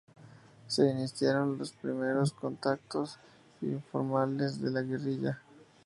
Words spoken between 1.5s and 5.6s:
los primeros contactos informales con la guerrilla.